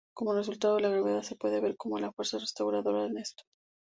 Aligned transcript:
Como 0.15 0.33
resultado, 0.33 0.79
la 0.79 0.89
gravedad 0.89 1.21
se 1.21 1.35
puede 1.35 1.59
ver 1.61 1.77
como 1.77 1.99
la 1.99 2.11
fuerza 2.11 2.39
restauradora 2.39 3.05
en 3.05 3.19
esto. 3.19 3.43